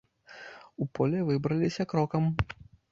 [0.85, 2.23] У поле выбраліся крокам.